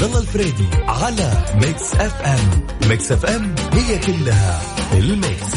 [0.00, 2.66] وعبد الله الفريدي على Mix FM.
[2.88, 4.60] Mix FM هي كلها
[4.94, 5.54] ال mix.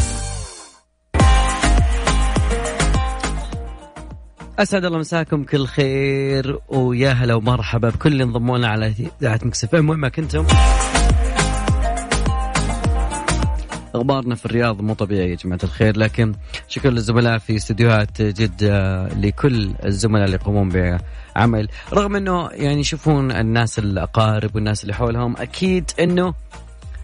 [4.60, 9.64] أسعد الله مساكم كل خير ويا هلا ومرحبا بكل اللي انضموا لنا على إذاعة Mix
[9.64, 10.46] FM وين ما كنتم.
[13.96, 16.34] اخبارنا في الرياض مو طبيعي يا جماعة الخير لكن
[16.68, 20.70] شكرا للزملاء في استديوهات جدة لكل الزملاء اللي يقومون
[21.36, 21.68] بعمل.
[21.94, 26.34] رغم إنه يعني يشوفون الناس الأقارب والناس اللي حولهم أكيد إنه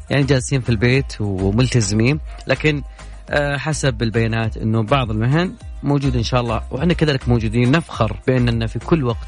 [0.10, 2.84] يعني جالسين في البيت وملتزمين لكن
[3.30, 8.68] آه، حسب البيانات إنه بعض المهن موجود إن شاء الله وإحنا كذلك موجودين نفخر بأننا
[8.68, 9.28] في كل وقت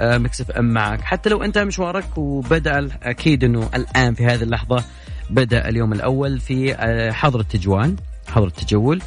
[0.00, 1.00] مكسف ام معك.
[1.00, 4.84] حتى لو انت مشوارك وبدأ أكيد إنه الآن في هذه اللحظة
[5.30, 7.96] بدأ اليوم الأول في آه، حظر التجوال
[8.28, 9.02] حظر التجول.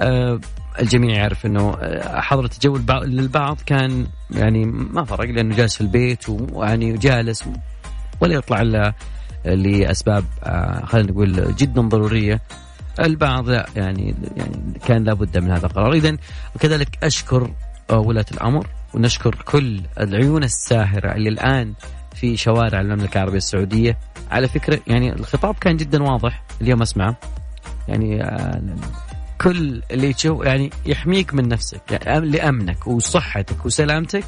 [0.00, 0.40] آه،
[0.80, 1.76] الجميع يعرف إنه
[2.20, 7.44] حظر التجول للبعض كان يعني ما فرق لأنه جالس في البيت ويعني جالس
[8.20, 8.94] ولا يطلع إلا
[9.44, 10.24] لأسباب
[10.84, 12.40] خلينا نقول جدا ضرورية.
[13.00, 15.92] البعض لا يعني يعني كان لابد من هذا القرار.
[15.92, 16.16] اذا
[16.56, 17.50] وكذلك أشكر
[17.90, 18.66] ولاة الأمر.
[18.94, 21.74] ونشكر كل العيون الساهرة اللي الآن
[22.14, 23.98] في شوارع المملكة العربية السعودية.
[24.30, 26.42] على فكرة يعني الخطاب كان جدا واضح.
[26.60, 27.16] اليوم أسمعه.
[27.88, 28.62] يعني آه،
[29.40, 34.24] كل اللي تشوف يعني يحميك من نفسك يعني لأمنك وصحتك وسلامتك.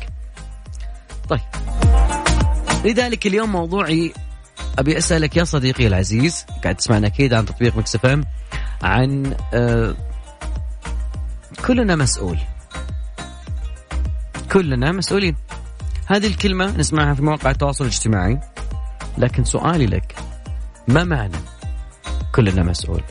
[1.28, 1.40] طيب.
[2.84, 4.12] لذلك اليوم موضوعي
[4.78, 8.24] أبي أسألك يا صديقي العزيز قاعد تسمعنا أكيد عن تطبيق مكس إف إم
[8.82, 9.94] عن آه
[11.66, 12.38] كلنا مسؤول.
[14.52, 15.36] كلنا مسؤولين.
[16.06, 18.40] هذه الكلمة نسمعها في مواقع التواصل الاجتماعي.
[19.18, 20.14] لكن سؤالي لك
[20.88, 21.36] ما معنى
[22.34, 23.02] كلنا مسؤول؟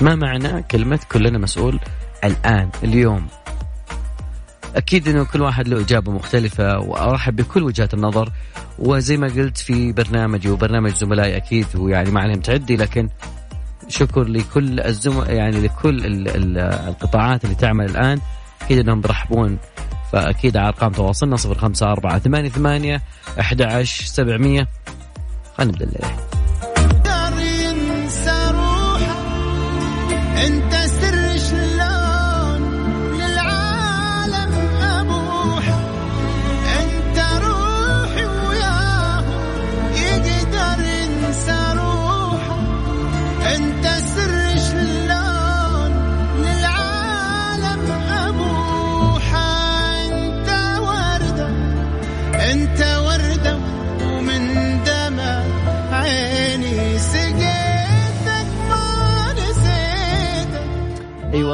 [0.00, 1.80] ما معنى كلمة كلنا مسؤول
[2.24, 3.26] الآن اليوم؟
[4.76, 8.32] أكيد إنه كل واحد له إجابة مختلفة وأرحب بكل وجهات النظر.
[8.78, 13.08] وزي ما قلت في برنامجي وبرنامج زملائي أكيد ويعني ما عليهم تعدي لكن
[13.88, 18.20] شكر لكل الزم يعني لكل ال ال القطاعات اللي تعمل الآن.
[18.62, 19.58] أكيد إنهم بيرحبون
[20.12, 23.00] فأكيد على أرقام تواصلنا 054 88
[23.38, 24.66] 11700
[25.56, 26.29] خلينا نبدأ الليلة.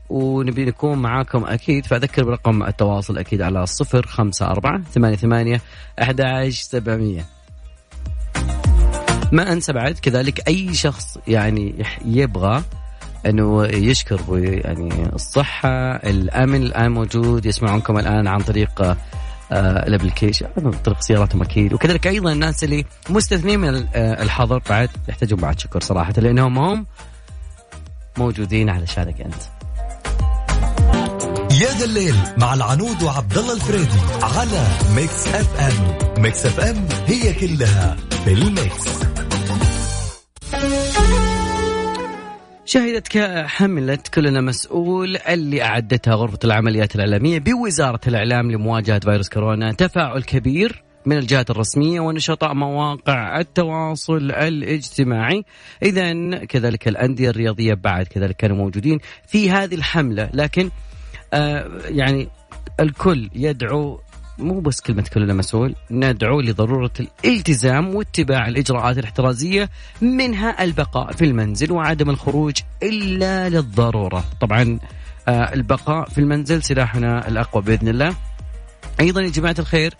[0.08, 5.60] ونبي نكون معاكم أكيد فأذكر برقم التواصل أكيد على صفر خمسة أربعة ثمانية ثمانية
[6.02, 7.26] أحد عشر سبعمية.
[9.32, 11.74] ما أنسى بعد كذلك أي شخص يعني
[12.04, 12.62] يبغى
[13.26, 18.96] إنه يشكر يعني الصحة الأمن الآن موجود يسمعونكم الآن عن طريق
[19.52, 24.90] ال application عن طريق سياراتهم أكيد وكذلك أيضا الناس اللي مستثنين من آه، الحظر بعد
[25.08, 26.86] يحتاجون بعد شكر صراحة لأنهم هم
[28.18, 29.42] موجودين علشانك أنت.
[31.52, 36.22] يا ذا الليل مع العنود وعبد الله الفريدي على Mix FM.
[36.22, 38.84] Mix FM هي كلها في ال mix.
[42.68, 49.72] شهدت حملة كلنا مسؤول اللي أعدتها غرفة العمليات الإعلامية بوزارة الإعلام لمواجهة فيروس كورونا.
[49.72, 55.44] تفاعل كبير من الجهات الرسمية ونشطاء مواقع التواصل الاجتماعي.
[55.82, 56.12] إذا
[56.44, 60.30] كذلك الأندية الرياضية بعد كذلك كانوا موجودين في هذه الحملة.
[60.34, 60.70] لكن
[61.34, 62.28] آه يعني
[62.80, 64.00] الكل يدعو
[64.38, 66.90] مو بس كلمة كلنا مسؤول ندعو لضرورة
[67.24, 74.24] الالتزام واتباع الإجراءات الاحترازية منها البقاء في المنزل وعدم الخروج إلا للضرورة.
[74.40, 74.78] طبعا
[75.28, 78.14] آه البقاء في المنزل سلاحنا الأقوى بإذن الله.
[79.00, 79.94] أيضا يا جماعة الخير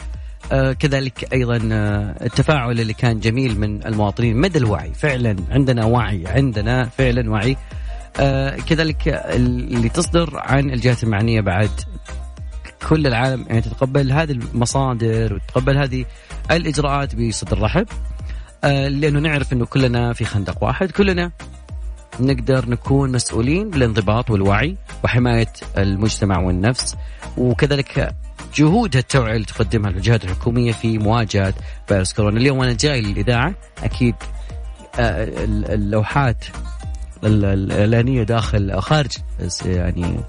[0.52, 4.94] آه كذلك أيضا آه التفاعل اللي كان جميل من المواطنين مدى الوعي.
[4.94, 7.56] فعلا عندنا وعي عندنا فعلا وعي.
[8.66, 11.70] كذلك اللي تصدر عن الجهات المعنية بعد
[12.86, 16.04] كل العالم يعني تتقبل هذه المصادر وتتقبل هذه
[16.50, 17.86] الإجراءات بصدر رحب.
[18.64, 21.32] آه لأنه نعرف إنه كلنا في خندق واحد كلنا
[22.20, 26.96] نقدر نكون مسؤولين بالانضباط والوعي وحماية المجتمع والنفس.
[27.36, 28.14] وكذلك
[28.54, 31.54] جهود التوعية اللي تقدمها الجهات الحكومية في مواجهة
[31.86, 33.54] فيروس كورونا، اليوم وأنا جاي للإذاعة
[33.84, 34.14] أكيد
[34.98, 36.44] آه، اللوحات
[37.24, 39.10] الاعلانيه داخل خارج
[39.64, 40.20] يعني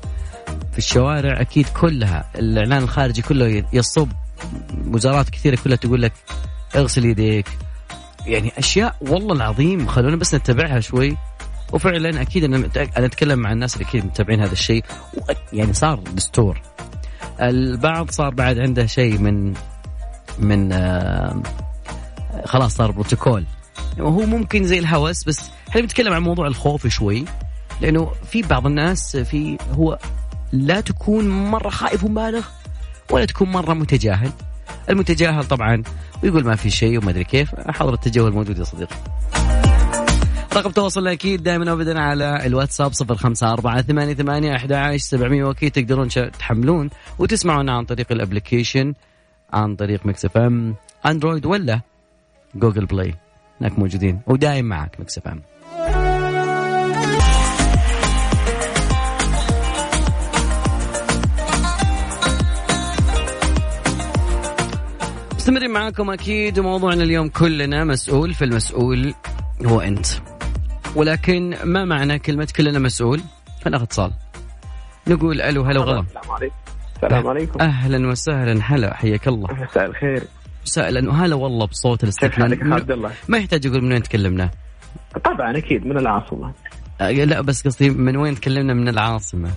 [0.72, 2.30] في الشوارع أكيد كلها.
[2.36, 4.10] الإعلان الخارجي كله يصب.
[4.88, 6.14] وزارات كثيرة كلها تقول لك
[6.76, 7.48] اغسل يديك.
[8.26, 11.18] يعني أشياء والله العظيم خلونا بس نتبعها شوي.
[11.74, 14.84] وفعلا أكيد أنا أنا أتكلم مع الناس اللي أكيد متابعين هذا الشيء.
[15.54, 16.62] يعني صار دستور.
[17.42, 19.54] البعض صار بعد عنده شيء من
[20.40, 21.44] من آه
[22.46, 23.46] خلاص صار بروتوكول.
[24.00, 27.26] وهو ممكن زي الهوس بس إحنا بنتكلم عن موضوع الخوف شوي.
[27.82, 30.00] لأنه في بعض الناس في هو
[30.52, 32.46] لا تكون مرة خائف ومبالغ
[33.12, 34.32] ولا تكون مرة متجاهل.
[34.90, 35.84] المتجاهل طبعا
[36.24, 38.96] ويقول ما في شيء وما أدري كيف حظر التجاهل موجود يا صديقي.
[40.56, 45.44] رقم تواصلنا أكيد دائما وابدا على الواتساب صفر خمسة أربعة ثمانية ثمانية أحد عشر سبعمية
[45.44, 46.08] وأكيد تقدرون
[46.40, 46.90] تحملون
[47.20, 48.94] وتسمعونا عن طريق ال application
[49.54, 51.82] عن طريق Mix FM Android ولا
[52.56, 53.16] Google Play.
[53.62, 55.42] هناك موجودين ودايم معك Mix FM.
[65.48, 69.14] مستمرين معاكم أكيد وموضوعنا اليوم كلنا مسؤول فالمسؤول
[69.66, 70.08] هو أنت.
[70.96, 73.22] ولكن ما معنى كلمة كلنا مسؤول؟
[73.62, 74.12] فناخذ اتصال.
[75.08, 76.00] نقول ألو هلا وغلا.
[76.00, 76.56] السلام عليكم.
[76.96, 77.62] السلام عليكم.
[77.62, 79.48] أهلا وسهلا هلا حياك الله.
[79.54, 80.24] مساء الخير.
[80.66, 82.74] مساء لأنه هلا والله بصوت الاستثناء.
[82.74, 84.50] عبد الله؟ ما يحتاج أقول من وين تكلمنا؟
[85.24, 86.54] طبعا أكيد من العاصمة.
[87.02, 89.50] أه لا بس قصدي من وين تكلمنا؟ من العاصمة.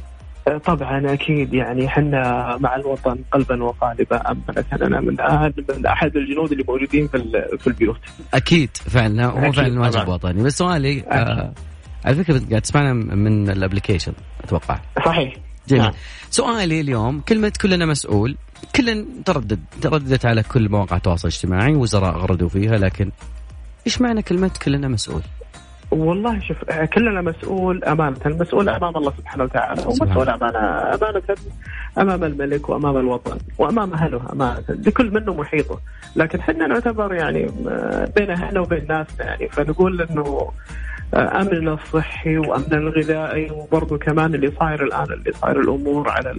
[0.65, 4.31] طبعا أكيد يعني إحنا مع الوطن قلبا وقالبا.
[4.31, 8.01] امنه أنا من احد من أحد الجنود اللي موجودين في في البيوت.
[8.35, 9.25] أكيد فعلا.
[9.25, 10.43] هو فعلا واجب وطني.
[10.43, 11.53] بس سؤالي آه
[12.05, 14.13] على فكرة قاعد تسمعنا من الابلكيشن
[14.45, 14.81] أتوقع.
[15.05, 15.35] صحيح.
[15.69, 15.83] جميل.
[15.83, 15.93] نعم.
[16.31, 18.37] سؤالي اليوم كلمة كلنا مسؤول
[18.77, 23.11] كلنا تردد ترددت على كل مواقع التواصل الاجتماعي وزراء غردوا فيها لكن
[23.87, 25.23] إيش معنى كلمة كلنا مسؤول؟
[25.91, 26.57] والله شوف
[26.95, 30.59] كلنا مسؤول أمانة مسؤول أمام الله سبحانه وتعالى ومسؤول أمانة
[30.95, 31.23] أمانة
[31.99, 35.81] أمام الملك وأمام الوطن وأمام أهله أمانة لكل منه محيطه.
[36.17, 37.51] لكن إحنا نعتبر يعني
[38.17, 39.49] بين أهلنا وبين ناسنا يعني.
[39.49, 40.51] فنقول أنه
[41.15, 46.35] أمننا الصحي وأمننا الغذائي وبرضه كمان اللي صاير الآن اللي صاير الأمور على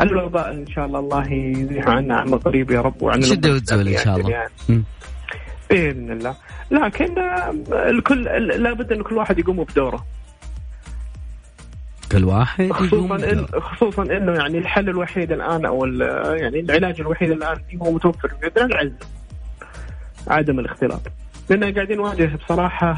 [0.00, 0.98] الوباء إن شاء الله.
[0.98, 4.30] الله يزيح عنا عن قريب يا رب وعن شدة وتزول إن شاء الله.
[4.30, 4.82] يعني.
[5.70, 6.34] بإذن الله.
[6.70, 7.18] لكن
[7.72, 8.24] الكل
[8.62, 10.06] لابد إن كل واحد يقوم بدوره.
[12.12, 15.86] كل واحد خصوصا إن خصوصا إنه يعني الحل الوحيد الآن أو
[16.34, 18.94] يعني العلاج الوحيد الآن هو متوفر في بيدنا العزم
[20.28, 21.00] عدم الاختلاط.
[21.50, 22.92] لأن قاعدين نواجه بصراحة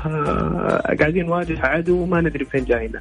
[1.01, 3.01] قاعدين نواجه عدو ما ندري فين جاينا.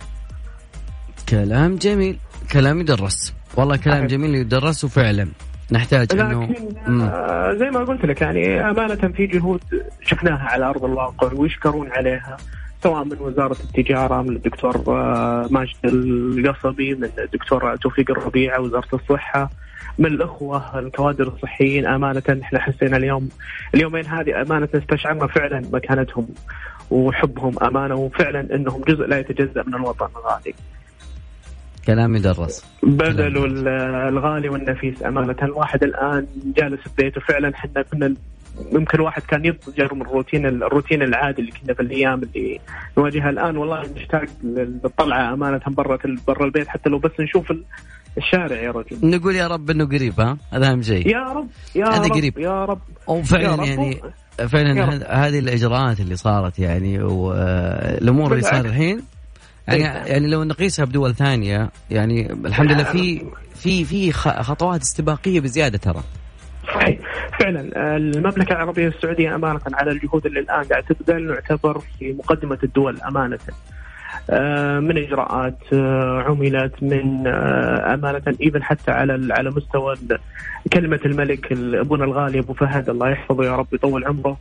[1.29, 2.17] كلام جميل.
[2.51, 3.33] كلام يدرس.
[3.55, 5.27] والله كلام جميل يدرس وفعلا.
[5.71, 9.61] نحتاج انه لكن آه زي ما قلت لك يعني أمانة في جهود
[10.01, 12.37] شفناها على أرض الواقع ويشكرون عليها
[12.83, 19.49] سواء من وزارة التجارة من الدكتور آه ماجد القصبي من الدكتور توفيق الربيعه وزارة الصحة
[19.99, 23.29] من الأخوة الكوادر الصحيين أمانة إحنا حسينا اليوم
[23.75, 26.27] اليومين هذه أمانة استشعرنا فعلا مكانتهم
[26.91, 30.53] وحبهم أمانة وفعلا إنهم جزء لا يتجزأ من الوطن الغالي.
[31.87, 32.65] كلام يدرس.
[32.83, 33.45] بذلوا
[34.09, 35.35] الغالي والنفيس أمانة.
[35.43, 38.15] الواحد الآن جالس في بيته فعلا إحنا كنا
[38.71, 42.59] ممكن الواحد كان يضجر من الروتين الروتين العادي اللي كنا في الأيام اللي
[42.97, 43.29] نواجهها.
[43.29, 45.97] الآن والله نشتاق للطلعة أمانة برا
[46.27, 46.67] برا البيت.
[46.67, 47.53] حتى لو بس نشوف
[48.17, 48.97] الشارع يا رجل.
[49.03, 51.07] نقول يا رب إنه قريب ها؟ هذا أهم شيء.
[51.07, 52.37] يا رب يا هذا رب قريب.
[52.37, 52.79] يا رب.
[53.07, 54.01] وفعلا يعني
[54.47, 59.01] فعلا هذه الإجراءات اللي صارت يعني والامور اللي صار الحين
[59.67, 63.25] يعني يعني لو نقيسها بدول ثانية يعني الحمد لله في
[63.55, 66.03] في في خطوات استباقية بزيادة ترى.
[66.73, 66.99] صحيح.
[67.39, 73.01] فعلا المملكة العربية السعودية أمانة على الجهود اللي الآن قاعد تبذل نعتبر في مقدمة الدول
[73.01, 73.39] أمانة.
[74.29, 79.95] آه، من إجراءات آه، عملت من آه، أمانة إيفن حتى على على مستوى
[80.73, 84.37] كلمة الملك أبونا الغالي أبو فهد الله يحفظه يا رب يطول عمره.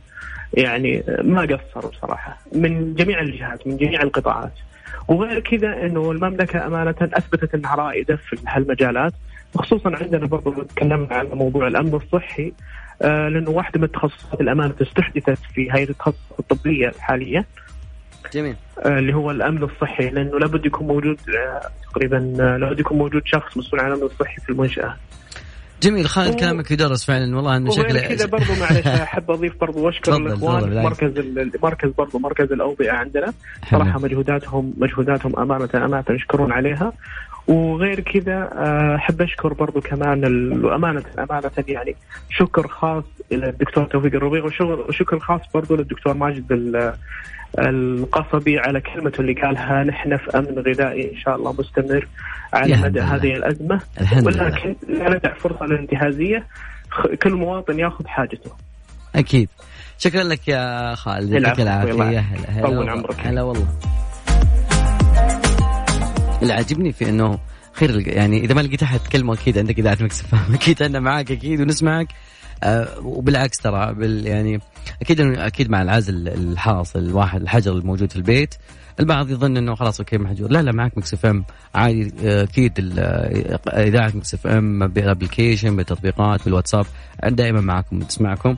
[0.53, 2.37] يعني ما قصر بصراحة.
[2.55, 4.53] من جميع الجهات من جميع القطاعات.
[5.11, 9.13] وغير كذا إنه المملكة أمانة أثبتت إنها رائدة في هالمجالات
[9.55, 12.53] خصوصا عندنا برضو تكلمنا عن موضوع الأمن الصحي
[13.01, 17.45] آه لأنه واحدة من التخصصات الأمانة استحدثت في هيئه التخصصات الطبية الحاليه
[18.33, 18.55] جميل.
[18.79, 22.15] آه اللي هو الأمن الصحي لأنه لابد يكون موجود آه تقريبا
[22.59, 24.95] لابد يكون موجود شخص مسؤول عن الأمن الصحي في المنشاه
[25.81, 26.37] جميل خالد و...
[26.37, 31.17] كلامك يدرس فعلا والله أنه شكله كذا برضه معلش أحب أضيف برضه وأشكر الإخوان مركز
[31.17, 33.33] المركز برضه مركز الأوبئة عندنا.
[33.71, 36.93] صراحة مجهوداتهم مجهوداتهم أمانة أمانة يشكرون عليها.
[37.47, 40.23] وغير كذا آه، أحب أشكر برضو كمان
[40.65, 41.95] أمانة أمانة يعني
[42.29, 44.43] شكر خاص إلى الدكتور توفيق الربيع
[44.89, 46.47] وشكر خاص برضو للدكتور ماجد
[47.59, 52.07] القصبي على كلمته اللي قالها نحن في أمن غذائي إن شاء الله مستمر
[52.53, 53.81] على مدى هذه الأزمة.
[54.25, 56.45] ولكن لا ندع فرصة للانتهازية.
[57.23, 58.51] كل مواطن يأخذ حاجته.
[59.15, 59.49] أكيد.
[59.97, 61.31] شكرا لك يا خالد.
[61.31, 62.19] يعطيك العافية.
[62.49, 63.19] هلا عمرك.
[63.19, 63.67] هلا والله.
[66.41, 67.39] اللي عاجبني في إنه
[67.73, 71.31] خير يعني إذا ما لقيت أحد تكلمه أكيد عندك إذاعة مكس فاهم أكيد أنا معاك
[71.31, 72.07] أكيد ونسمعك.
[73.03, 74.59] وبالعكس ترى بال يعني
[75.01, 78.55] أكيد أكيد مع العزل الحاصل الواحد الحجر الموجود في البيت
[78.99, 80.51] البعض يظن إنه خلاص okay محجور.
[80.51, 81.45] لا لا معك Mix FM.
[81.75, 86.85] عادي آه، أكيد آه، إذاعة Mix FM بال application بالتطبيقات بالواتساب
[87.23, 88.55] دائما معكم تسمعكم.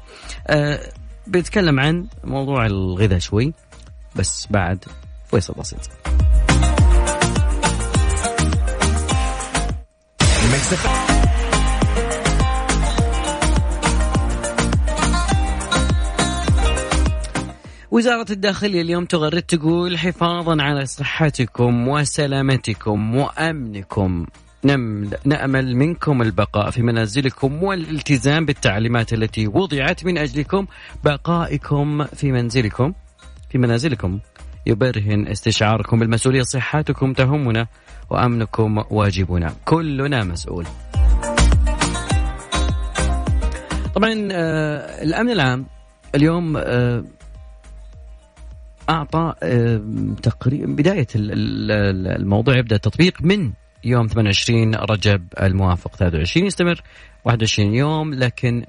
[0.47, 0.79] أه
[1.27, 3.53] بيتكلم عن موضوع الغذاء شوي
[4.15, 4.85] بس بعد
[5.31, 5.89] فاصل بسيط.
[17.93, 24.25] وزارة الداخلية اليوم تغرد تقول حفاظا على صحتكم وسلامتكم وأمنكم.
[25.25, 30.65] نأمل منكم البقاء في منازلكم والالتزام بالتعليمات التي وضعت من أجلكم
[31.03, 32.93] بقائكم في منزلكم
[33.49, 34.19] في منازلكم.
[34.65, 37.67] يبرهن استشعاركم بالمسؤولية صحتكم تهمنا
[38.09, 39.53] وأمنكم واجبنا.
[39.65, 40.65] كلنا مسؤول.
[43.95, 45.65] طبعا آه الأمن العام
[46.15, 46.57] اليوم
[48.89, 49.07] آه
[50.23, 53.51] تقريبا بداية الموضوع يبدأ التطبيق من
[53.83, 56.81] يوم 28 رجب الموافق 23 يستمر
[57.25, 58.65] 21 يوم لكن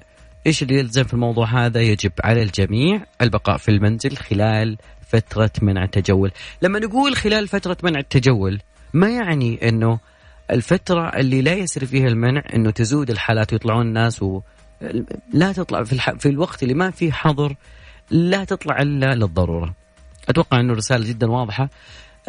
[0.47, 5.83] إيش اللي يلزم في الموضوع هذا؟ يجب على الجميع البقاء في المنزل خلال فترة منع
[5.83, 6.31] التجول،
[6.61, 8.59] لما نقول خلال فترة منع التجول
[8.93, 9.99] ما يعني إنه
[10.51, 14.41] الفترة اللي لا يسري فيها المنع إنه تزود الحالات ويطلعون الناس و
[15.33, 16.11] لا تطلع في, الح...
[16.11, 17.55] في الوقت اللي ما فيه حظر
[18.11, 19.73] لا تطلع إلا للضرورة.
[20.29, 21.69] أتوقع إنه رساله جدا واضحة.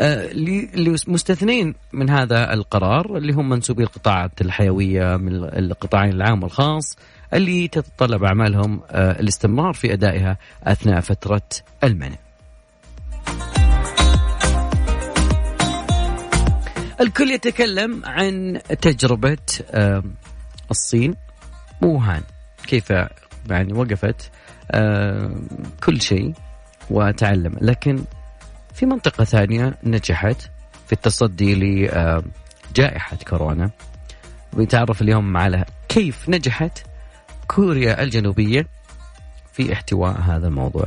[0.00, 6.96] آه، اللي مستثنين من هذا القرار اللي هم منسوبي القطاعات الحيوية من القطاعين العام والخاص
[7.34, 11.42] اللي تتطلب أعمالهم آه، الاستمرار في أدائها أثناء فترة
[11.84, 12.16] المنع.
[17.00, 19.38] الكل يتكلم عن تجربة
[20.70, 21.14] الصين
[21.82, 22.22] ووهان.
[22.66, 22.90] كيف
[23.50, 24.30] يعني وقفت؟
[25.84, 26.32] كل شيء.
[26.90, 28.04] وتعلم لكن
[28.74, 30.50] في منطقة ثانية نجحت
[30.86, 33.70] في التصدي لجائحة كورونا.
[34.52, 36.78] ونتعرف اليوم على كيف نجحت
[37.48, 38.66] كوريا الجنوبية
[39.52, 40.86] في احتواء هذا الموضوع.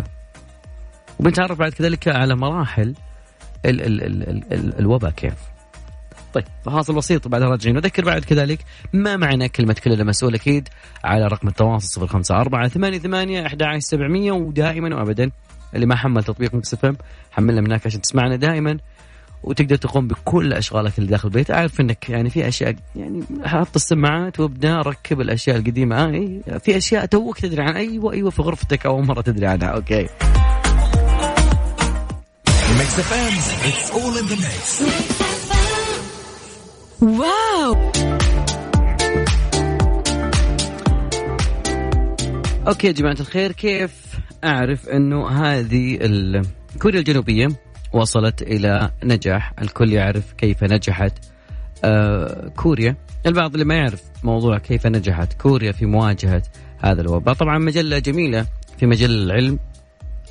[1.20, 2.96] وبنتعرف بعد كذلك على مراحل
[3.65, 5.34] ال ال ال ال ال الوباء كيف.
[6.34, 7.75] طيب فاصل بسيط بعد راجعين.
[7.75, 8.60] نذكر بعد كذلك
[8.94, 10.70] ما معنى كلمة كلنا مسؤول أكيد
[11.03, 15.32] على رقم التواصل 054 88 11700 ودائما وأبدا
[15.75, 16.98] اللي ما حمل تطبيق Mix FM
[17.31, 18.77] حملنا من هناك عشان تسمعنا دائما
[19.43, 21.51] وتقدر تقوم بكل أشغالك اللي داخل البيت.
[21.51, 26.03] أعرف إنك يعني في أشياء يعني حط السماعات وابدا ركب الأشياء القديمة.
[26.03, 29.67] آه في أشياء توك تدري عن أيوه أيوه في غرفتك أول مرة تدري عنها.
[29.67, 30.07] okay.
[37.01, 37.91] Wow.
[42.67, 44.08] Okay يا جماعة الخير كيف
[44.43, 45.98] أعرف إنه هذه
[46.81, 47.48] كوريا الجنوبية
[47.93, 51.13] وصلت إلى نجاح الكل يعرف كيف نجحت
[51.84, 52.96] آه كوريا.
[53.25, 56.43] البعض اللي ما يعرف موضوع كيف نجحت كوريا في مواجهة
[56.84, 57.36] هذا الوباء.
[57.36, 58.46] طبعا مجلة جميلة
[58.77, 59.60] في مجلة العلم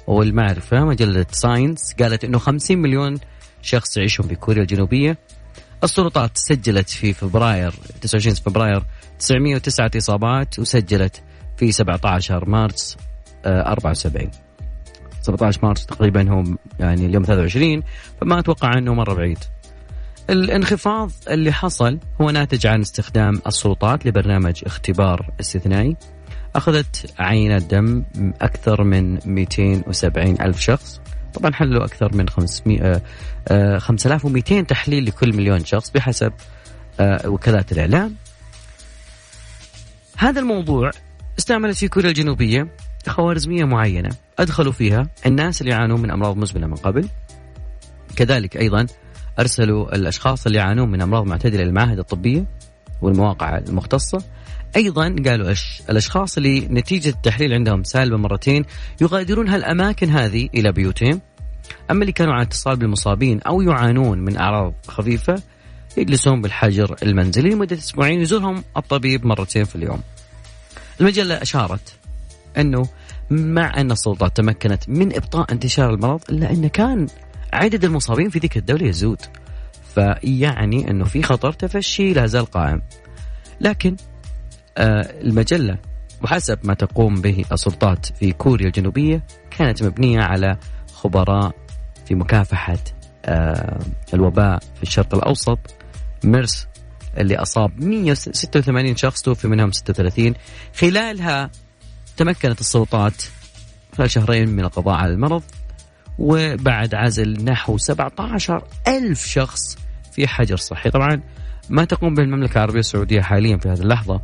[0.07, 3.19] والمعرفة مجلة Science قالت إنه 50 مليون
[3.63, 5.19] شخص يعيشون في كوريا الجنوبية.
[5.85, 8.83] السلطات سجلت في فبراير 29 فبراير
[9.19, 11.23] 909 اصابات وسجلت
[11.57, 12.97] في 17 مارس.
[13.47, 14.31] 74
[15.23, 16.45] 17 مارس تقريبا هو
[16.81, 17.83] يعني اليوم 23
[18.21, 19.39] فما أتوقع أنه مرة بعيد.
[20.31, 25.97] الانخفاض اللي حصل هو ناتج عن استخدام السلطات لبرنامج اختبار استثنائي.
[26.57, 28.05] أخذت عينة دم
[28.41, 31.01] أكثر من 270 ألف شخص.
[31.35, 33.03] طبعا حلوا أكثر من 500 آه،
[33.49, 36.33] آه، 5200 تحليل لكل مليون شخص بحسب
[37.01, 38.15] آه، وكالات الإعلام.
[40.17, 40.91] هذا الموضوع
[41.39, 42.69] استعملت في كوريا الجنوبية.
[43.09, 47.09] خوارزمية معينة أدخلوا فيها الناس اللي يعانون من أمراض مزمنة من قبل.
[48.17, 48.87] كذلك أيضا
[49.39, 52.45] أرسلوا الأشخاص اللي يعانون من أمراض معتدلة للمعاهد الطبية
[53.03, 54.25] والمواقع المختصة.
[54.77, 55.83] أيضا قالوا أش...
[55.91, 58.65] الأشخاص اللي نتيجة التحليل عندهم سالبة مرتين
[59.01, 61.21] يغادرون هالأماكن هذه إلى بيوتهم
[61.91, 65.43] أما اللي كانوا على اتصال بالمصابين أو يعانون من أعراض خفيفة
[65.97, 70.01] يجلسون بالحجر المنزلي لمدة أسبوعين يزورهم الطبيب مرتين في اليوم.
[71.01, 71.99] المجلة أشارت
[72.59, 72.89] أنه
[73.31, 77.07] مع أن السلطات تمكنت من إبطاء انتشار المرض إلا أن كان
[77.53, 79.21] عدد المصابين في ذيك الدولة يزود.
[79.95, 82.83] فيعني أنه في خطر تفشي لا زال قائم.
[83.61, 83.97] لكن
[84.79, 85.79] آه المجلة
[86.23, 90.57] وحسب ما تقوم به السلطات في كوريا الجنوبية كانت مبنية على
[90.95, 91.53] خبراء
[92.07, 92.79] في مكافحة
[93.25, 93.79] آه
[94.15, 95.59] الوباء في الشرق الأوسط.
[96.25, 96.67] ميرس
[97.19, 100.35] اللي أصاب 186 شخص توفي منهم 36
[100.79, 101.51] خلالها
[102.19, 103.23] تمكنت السلطات
[103.99, 105.43] خلال شهرين من القضاء على المرض
[106.19, 109.79] وبعد عزل نحو 17 ألف شخص
[110.13, 110.91] في حجر صحي.
[110.91, 111.21] طبعا
[111.71, 114.21] ما تقوم به المملكة العربية السعودية حاليا في هذه اللحظة.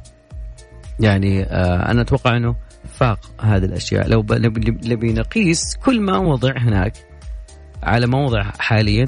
[1.00, 2.56] يعني آه أنا أتوقع أنه
[2.94, 4.08] فاق هذه الأشياء.
[4.08, 6.92] لو نبي نقيس كل ما وضع هناك
[7.82, 9.04] على ما وضع حاليا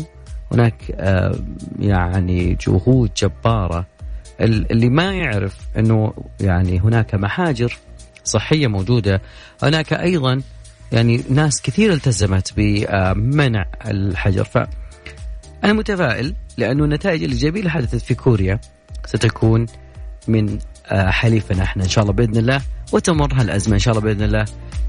[0.53, 1.39] هناك آه
[1.79, 3.87] يعني جهود جبارة.
[4.41, 7.77] ال- اللي ما يعرف أنه يعني هناك محاجر
[8.27, 9.23] صحية موجودة.
[9.63, 10.43] هناك أيضا
[10.93, 14.45] يعني ناس كثير التزمت بمنع الحجر.
[14.45, 18.61] فأنا متفائل لأنه النتائج الإيجابية اللي حدثت في كوريا
[19.07, 19.67] ستكون
[20.29, 22.61] من آه، حليفنا إحنا إن شاء الله بإذن الله.
[22.93, 24.45] وتمر هالأزمة إن شاء الله بإذن الله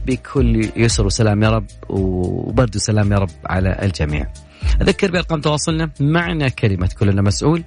[0.06, 4.28] بكل يسر وسلام يا رب وبرد وسلام يا رب على الجميع.
[4.82, 7.64] أذكر بأرقام تواصلنا معنا كلمة كلنا مسؤول.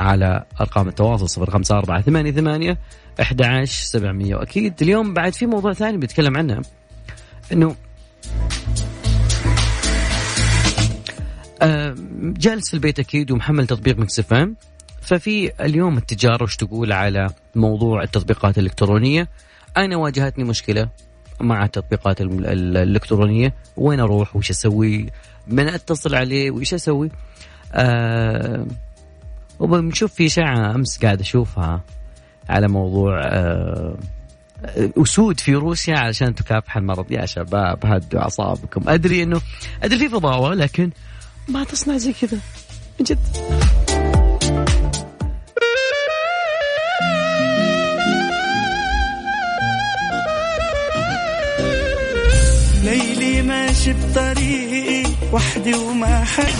[0.00, 2.76] على أرقام التواصل 05488
[3.20, 6.62] 11700 وأكيد اليوم بعد في موضوع ثاني بنتكلم عنه
[7.52, 7.76] إنه
[11.62, 14.20] آه، جالس في البيت أكيد ومحمل تطبيق مكس
[15.00, 19.28] ففي اليوم التجارة وش تقول على موضوع التطبيقات الإلكترونية؟
[19.76, 20.88] أنا واجهتني مشكلة
[21.40, 23.54] مع التطبيقات ال- ال- الإلكترونية.
[23.76, 25.06] وين أروح؟ وش أسوي؟
[25.46, 27.10] من أتصل عليه؟ وش أسوي؟
[27.72, 28.66] آه
[29.60, 31.80] وبنشوف في اشاعه أمس قاعد أشوفها
[32.48, 33.96] على موضوع آه
[35.02, 37.12] أسود في روسيا علشان تكافح المرض.
[37.12, 38.88] يا شباب هدوا أعصابكم.
[38.88, 39.40] أدري إنه
[39.82, 40.90] أدري في فضاوة لكن
[41.48, 42.38] ما تصنع زي كذا.
[43.00, 43.18] من جد.
[52.84, 56.54] ليلي ماشي بطريقي وحدي وما حد.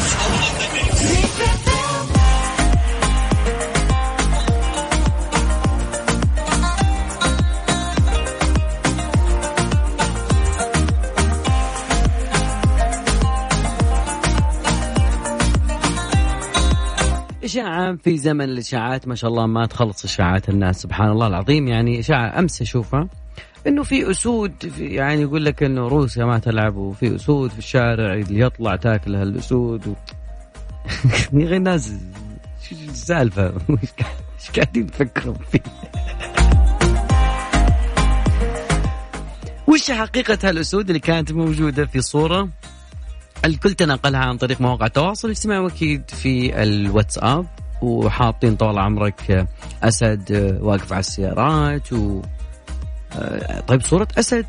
[17.55, 21.69] إشاعة في زمن الإشاعات ما شاء الله ما تخلص إشاعات الناس سبحان الله العظيم.
[21.69, 23.09] يعني إشاعة أمس أشوفها
[23.67, 28.15] إنه في أسود في يعني يقول لك إنه روسيا ما تلعب وفي أسود في الشارع
[28.15, 29.93] اللي يطلع تاكل هالأسود و...
[31.33, 31.93] يا أخي الناس
[32.69, 32.75] شو
[33.15, 33.33] قاعد-
[34.41, 35.61] إيش قاعدين تفكرون فيه؟
[39.69, 42.49] وش حقيقة هالأسود اللي كانت موجودة في صورة؟
[43.44, 47.46] الكل تناقلها عن طريق مواقع التواصل الاجتماعي وأكيد في الواتساب
[47.83, 49.46] وحاطين طول عمرك
[49.83, 52.22] أسد واقف على السيارات و
[53.12, 54.46] آه، طيب صورة أسد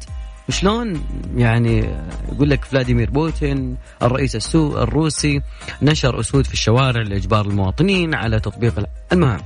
[0.49, 1.03] شلون؟
[1.35, 1.89] يعني
[2.31, 5.41] يقول لك فلاديمير بوتين الرئيس السو الروسي
[5.81, 9.41] نشر أسود في الشوارع لإجبار المواطنين على تطبيق المهم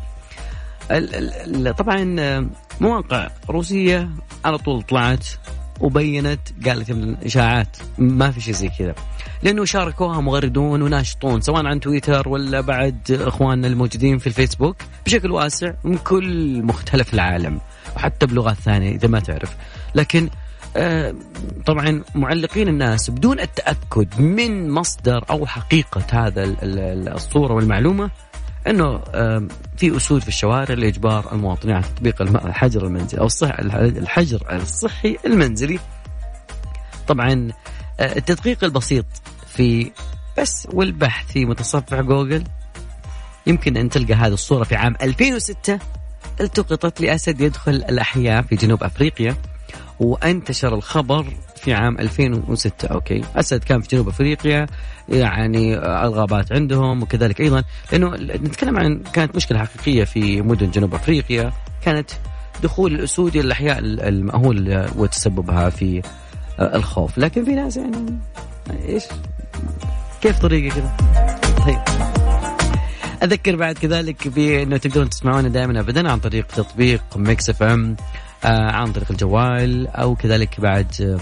[1.78, 2.50] طبعا
[2.82, 4.10] مواقع روسية
[4.46, 5.28] على طول طلعت
[5.80, 8.96] وبينت قالت من الإشاعات ما في شيء زي كذا.
[9.46, 15.74] لأنه شاركوها مغردون وناشطون سواء عن تويتر ولا بعد إخواننا الموجودين في الفيسبوك بشكل واسع
[15.84, 17.60] من كل مختلف العالم
[17.96, 19.56] وحتى بلغات ثانية إذا ما تعرف
[19.96, 20.30] لكن
[20.78, 21.16] آه،
[21.66, 26.56] طبعا معلقين الناس بدون التأكد من مصدر أو حقيقة هذا
[27.16, 28.12] الصورة والمعلومة
[28.68, 28.98] إنه
[29.78, 35.80] في أسود في الشوارع لإجبار المواطنين على تطبيق الحجر المنزلي أو الصح الحجر الصحي المنزلي.
[37.08, 37.52] طبعا
[38.00, 39.06] آه، التدقيق البسيط
[39.56, 39.92] في
[40.38, 42.44] بس والبحث في متصفح جوجل.
[43.48, 45.80] يمكن أن تلقى هذه الصورة في عام 2006
[46.42, 49.36] التقطت لأسد يدخل الأحياء في جنوب أفريقيا
[50.00, 53.24] وأنتشر الخبر في عام 2006 okay.
[53.36, 54.68] أسد كان في جنوب أفريقيا
[55.10, 57.64] يعني الغابات عندهم وكذلك أيضا.
[57.92, 61.54] لأنه نتكلم عن كانت مشكلة حقيقية في مدن جنوب أفريقيا.
[61.82, 62.12] كانت
[62.64, 66.02] دخول الأسود إلى الأحياء المأهول وتسببها في
[66.60, 67.18] الخوف.
[67.18, 68.20] لكن في ناس يعني
[68.88, 69.04] إيش؟
[70.22, 70.98] كيف طريقة كذا؟
[71.66, 71.80] طيب.
[73.24, 77.96] أذكر بعد كذلك بانه تقدرون تسمعونا دائما ابدا عن طريق تطبيق Mix FM
[78.46, 81.20] آه، عن طريق الجوال أو كذلك بعد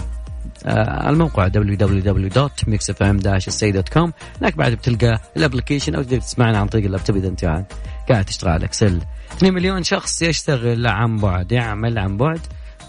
[0.66, 7.28] آه، الموقع www.mixfm-sa.com هناك بعد بتلقى ال application أو تقدر تسمعنا عن طريق اللابتوب إذا
[7.28, 7.64] أنت
[8.08, 9.00] قاعد تشتغل على إكسل.
[9.32, 12.40] 2 مليون شخص يشتغل عن بعد يعمل عن بعد.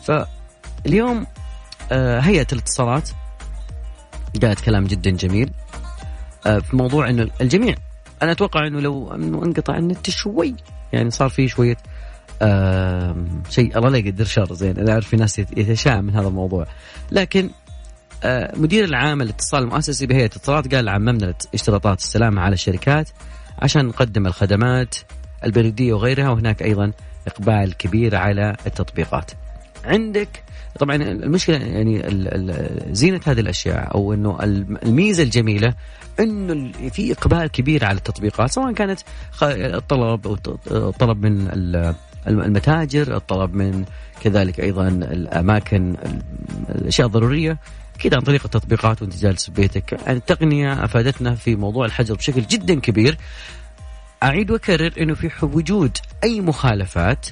[0.04, 1.26] فاليوم
[1.92, 3.10] آه، هيئة الاتصالات
[4.40, 5.50] قالت كلام جدا جميل
[6.44, 7.76] في موضوع إنه الجميع
[8.22, 10.56] أنا أتوقع إنه لو إنه انقطع النت شوي
[10.94, 11.78] يعني صار في شوية
[13.50, 16.68] شيء الله لا يقدر شر زين أنا أعرف في ناس يتشائم من هذا الموضوع
[17.12, 17.50] لكن
[18.24, 23.10] آه مدير العام الاتصال المؤسسي بهيئة الاتصالات قال عممنا اشتراطات السلامة على الشركات
[23.60, 24.96] عشان نقدم الخدمات
[25.44, 26.92] البريدية وغيرها وهناك أيضا
[27.28, 29.32] إقبال كبير على التطبيقات.
[29.86, 30.44] عندك
[30.80, 32.04] طبعا المشكلة يعني
[32.92, 34.38] زينة هذه الأشياء أو إنه
[34.84, 35.74] الميزة الجميلة
[36.20, 39.00] إنه في إقبال كبير على التطبيقات سواء كانت
[39.44, 40.38] الطلب أو
[40.72, 41.48] الطلب من
[42.28, 43.86] المتاجر الطلب من
[44.22, 45.96] كذلك أيضا الأماكن
[46.70, 47.58] الأشياء الضرورية
[47.96, 49.92] أكيد عن طريق التطبيقات وانت جالس في بيتك.
[49.92, 53.18] يعني التقنية أفادتنا في موضوع الحجر بشكل جدا كبير.
[54.24, 57.26] أعيد وأكرر إنه في وجود أي مخالفات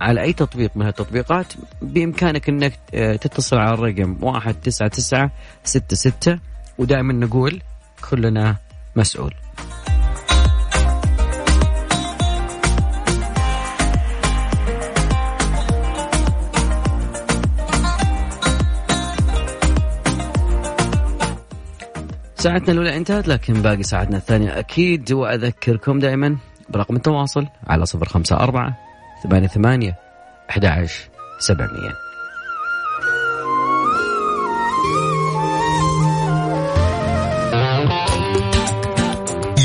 [0.00, 5.30] على أي تطبيق من التطبيقات بإمكانك إنك آه، تتصل على الرقم 199
[5.64, 6.40] 66
[6.78, 7.62] ودائما نقول
[8.10, 8.56] كلنا
[8.96, 9.34] مسؤول.
[22.38, 26.36] ساعتنا الأولى انتهت لكن باقي ساعتنا الثانية أكيد وأذكركم دائما
[26.68, 28.85] برقم التواصل على صفر خمسة أربعة
[29.26, 29.96] ثمانية ثمانية
[30.50, 31.08] أحد عشر
[31.38, 31.90] سبعمية.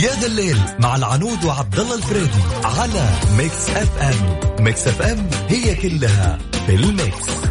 [0.04, 4.64] يا ذا الليل مع العنود وعبد الله الفريدي على Mix FM.
[4.64, 7.51] Mix FM هي كلها في ال mix.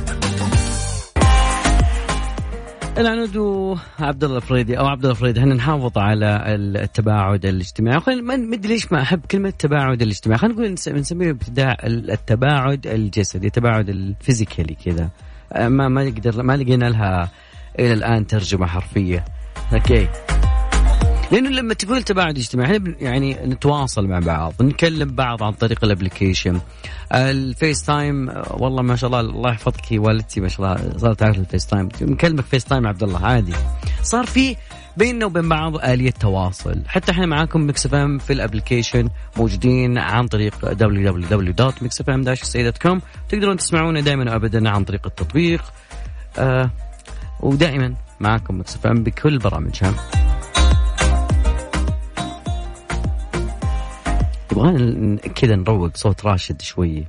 [3.00, 8.54] العنود وعبد الله الفريدي أو عبد الله الفريدي إحنا نحافظ على التباعد الاجتماعي؟ خلينا ما
[8.54, 10.38] أدري ليش ما أحب كلمة التباعد الاجتماعي.
[10.38, 15.08] خلينا نقول نسميه ابتداع التباعد الجسدي التباعد ال physically كذا.
[15.52, 17.30] أه، ما ما نقدر ما لقينا لها
[17.78, 19.24] إلى الآن ترجمة حرفية.
[19.72, 20.08] okay.
[21.32, 25.90] لأنه لما تقول تباعد اجتماعي إحنا يعني نتواصل مع بعض نكلم بعض عن طريق ال
[25.90, 26.55] application.
[26.55, 26.60] ال
[27.12, 31.88] FaceTime والله ما شاء الله الله يحفظك والدتي ما شاء الله صارت تعرف ال FaceTime.
[32.00, 33.54] نكلمك FaceTime عبد الله عادي.
[34.02, 34.56] صار في
[34.96, 36.82] بيننا وبين بعض آلية تواصل.
[36.86, 44.32] حتى إحنا معاكم Mix FM في ال application موجودين عن طريق www.mixfm-sa.com تقدرون تسمعونا دائما
[44.32, 45.62] وابدا عن طريق التطبيق.
[46.38, 46.70] آه
[47.40, 49.94] ودائما معاكم Mix FM بكل برامجها.
[54.52, 57.04] يبغى كذا نروق صوت راشد شوي.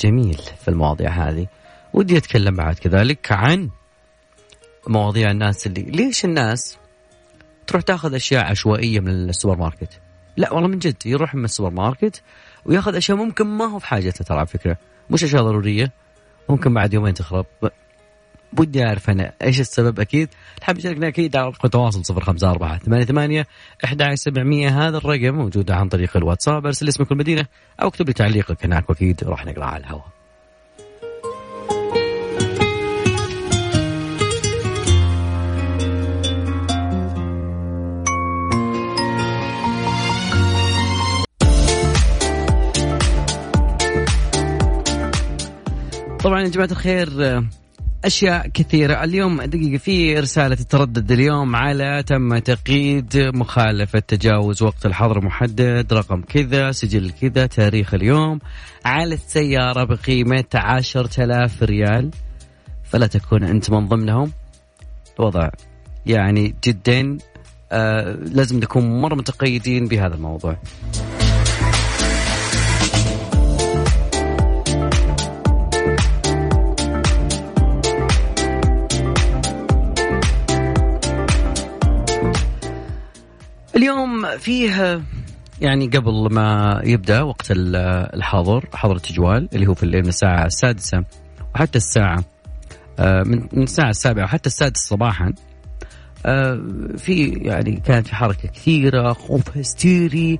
[0.00, 1.46] جميل في المواضيع هذه.
[1.92, 3.70] ودي أتكلم بعد كذلك عن
[4.88, 6.78] مواضيع الناس اللي ليش الناس
[7.66, 10.00] تروح تاخذ أشياء عشوائية من السوبر ماركت؟
[10.36, 12.22] لا والله من جد يروح من السوبر ماركت
[12.64, 14.76] وياخذ أشياء ممكن ما هو في حاجتها ترى على فكرة.
[15.10, 15.92] مش أشياء ضرورية
[16.48, 17.46] ممكن بعد يومين تخرب.
[18.58, 20.28] ودي اعرف أنا إيش السبب؟ أكيد
[20.62, 23.44] حاب يشاركنا أكيد على رقم التواصل 054 88
[23.84, 26.66] 11700 هذا الرقم موجود عن طريق الواتساب.
[26.66, 27.46] ارسل اسمك المدينة
[27.82, 30.06] أو اكتب لي تعليقك هناك وأكيد راح نقراه على الهواء.
[46.24, 47.08] طبعا يا جماعة الخير
[48.04, 49.04] أشياء كثيرة.
[49.04, 56.22] اليوم دقيقة في رسالة تتردد اليوم على تم تقييد مخالفة تجاوز وقت الحظر محدد رقم
[56.22, 58.38] كذا سجل كذا تاريخ اليوم.
[58.84, 62.10] على السيارة بقيمة 10000 ريال.
[62.84, 64.32] فلا تكون أنت من ضمنهم.
[65.18, 65.48] الوضع
[66.06, 67.18] يعني جدا
[67.72, 70.58] آه لازم نكون مرة متقيدين بهذا الموضوع.
[84.04, 85.02] اليوم فيه
[85.60, 91.04] يعني قبل ما يبدأ وقت الحظر حظر التجوال اللي هو في الليل من الساعة السادسة
[91.54, 92.24] وحتى الساعة
[92.98, 95.32] آه، من الساعة السابعة وحتى السادسة صباحا.
[96.26, 96.62] آه،
[96.96, 100.38] في يعني كانت في حركة كثيرة خوف هستيري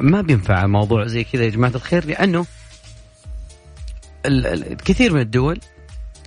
[0.00, 2.46] ما بينفع الموضوع زي كذا يا جماعة الخير لأنه
[4.26, 5.60] الكثير من الدول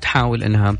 [0.01, 0.77] تحاول إنها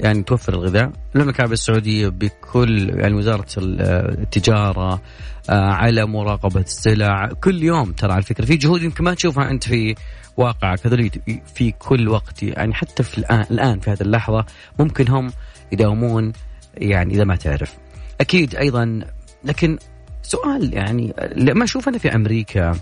[0.00, 0.92] يعني توفر الغذاء.
[1.14, 5.02] المملكة العربية السعودية بكل يعني وزارة التجارة
[5.50, 7.28] آه، على مراقبة السلع.
[7.40, 9.94] كل يوم ترى على فكرة في جهود يمكن ما تشوفها أنت في
[10.36, 10.86] واقعك.
[10.86, 11.10] هذول
[11.54, 12.42] في كل وقت.
[12.42, 14.44] يعني حتى في الآن الآن في هذه اللحظة
[14.78, 15.32] ممكن هم
[15.72, 16.32] يداومون
[16.74, 17.74] يعني إذا ما تعرف.
[18.20, 19.00] أكيد أيضا
[19.44, 19.78] لكن
[20.22, 22.78] سؤال يعني لما أشوف أنا في أمريكا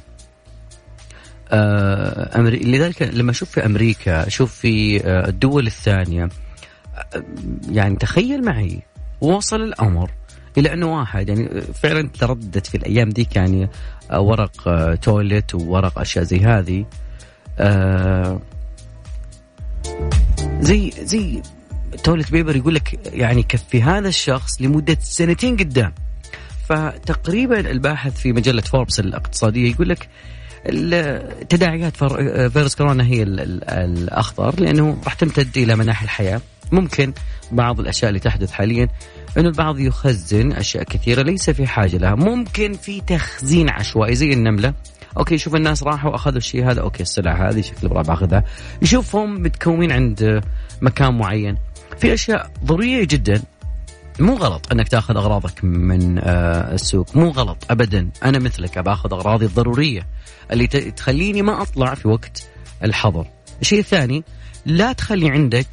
[1.53, 2.57] آه أمري...
[2.57, 6.29] لذلك لما أشوف في أمريكا أشوف في آه الدول الثانية
[7.71, 8.83] يعني تخيل معي
[9.21, 10.11] وصل الأمر
[10.59, 13.69] إلى أنه واحد يعني فعلا ترددت في الأيام ديك يعني
[14.13, 16.85] ورق toilet وورق أشياء زي هذه.
[17.59, 18.41] آه،
[20.61, 21.43] زي زي
[22.05, 25.93] toilet paper يقول لك يعني يكفي هذا الشخص لمدة سنتين قدام.
[26.69, 30.09] فتقريبا الباحث في مجلة فوربس الاقتصادية يقول لك
[31.49, 31.97] تداعيات
[32.53, 36.41] فيروس كورونا هي الأخطر لأنه راح تمتد إلى مناحي الحياة.
[36.73, 37.13] ممكن
[37.53, 38.89] بعض الأشياء اللي تحدث حاليا
[39.39, 42.15] إنه البعض يخزن أشياء كثيرة ليس في حاجة لها.
[42.15, 44.75] ممكن في تخزين عشوائي زي النملة.
[45.19, 48.45] أوكي شوف الناس راحوا أخذوا الشيء هذا أوكي السلعة هذه شكلي أبغى باخذها.
[48.83, 50.43] يشوفهم متكومين عند
[50.83, 51.59] مكان معين.
[51.99, 53.43] في أشياء ضرورية جدا.
[54.21, 57.17] مو غلط إنك تأخذ أغراضك من آه، السوق.
[57.17, 58.11] مو غلط ابدا.
[58.25, 60.07] أنا مثلك أبى أخذ أغراضي الضرورية
[60.51, 62.49] اللي تخليني ما أطلع في وقت
[62.85, 63.27] الحظر.
[63.61, 64.25] الشيء الثاني
[64.67, 65.67] لا تخلي عندك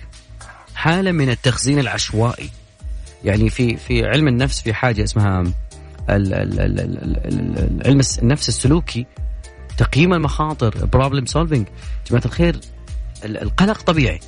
[0.80, 2.50] حاله من التخزين العشوائي.
[3.24, 5.44] يعني في في علم النفس في حاجة اسمها
[6.10, 9.06] علم النفس السلوكي
[9.78, 11.68] تقييم المخاطر problem solving
[12.10, 12.60] جماعة الخير
[13.26, 14.20] القلق طبيعي.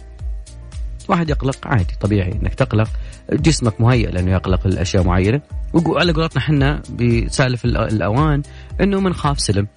[1.08, 2.90] واحد يقلق عادي طبيعي إنك تقلق.
[3.34, 5.42] جسمك مهيئ لأنه يقلق لاشياء معينة.
[5.74, 8.42] وعلى قولتنا إحنا بسالف الأوان
[8.82, 9.68] إنه من خاف سلم.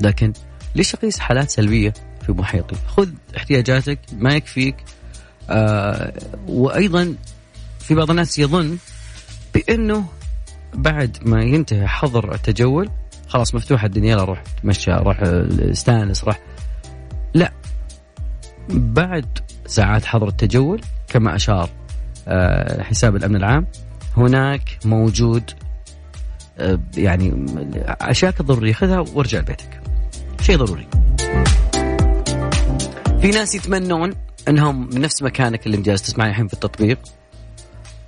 [0.00, 0.32] لكن
[0.74, 1.94] ليش أقيس حالات سلبية
[2.26, 4.76] في محيطي؟ خذ احتياجاتك ما يكفيك.
[5.50, 6.12] آه
[6.48, 7.14] وأيضا
[7.80, 8.78] في بعض الناس يظن
[9.54, 10.04] بأنه
[10.74, 12.90] بعد ما ينتهي حظر التجول
[13.28, 16.40] خلاص مفتوحه الدنيا روح تمشى روح استانس روح.
[17.34, 17.52] لا.
[18.68, 21.70] بعد ساعات حظر التجول كما أشار
[22.28, 23.66] آه حساب الأمن العام
[24.16, 25.50] هناك موجود
[26.58, 27.46] آه يعني
[27.86, 29.80] اشياء ضرورية خذها وارجع لبيتك.
[30.40, 30.88] شيء ضروري.
[33.20, 34.12] في ناس يتمنون
[34.48, 36.98] انهم من نفس مكانك اللي جالس تسمعني الحين في التطبيق.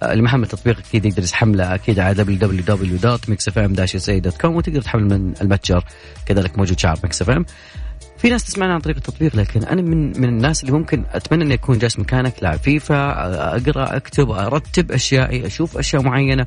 [0.03, 5.85] آه، اللي محمل التطبيق أكيد يقدر يحمله أكيد على www.mixfm-sa.com وتقدر تحمل من المتجر.
[6.27, 7.45] كذلك موجود شعار Mix FM.
[8.19, 11.55] في ناس تسمعنا عن طريق التطبيق لكن أنا من من الناس اللي ممكن أتمنى إني
[11.55, 12.97] أكون جالس مكانك لاعب فيفا
[13.57, 16.47] أقرأ أكتب أرتب أشيائي أشوف أشياء معينة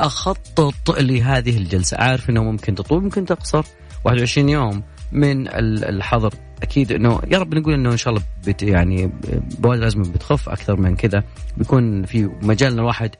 [0.00, 1.96] أخطط لهذه الجلسة.
[1.96, 3.64] عارف إنه ممكن تطول ممكن تقصر.
[4.04, 5.48] 21 يوم من
[5.84, 6.34] الحظر.
[6.62, 9.12] أكيد انه يا رب نقول إنه إن شاء الله بت يعني
[9.58, 11.24] بوادر الازمه بتخف أكثر من كذا
[11.56, 13.10] بيكون في مجال إن الواحد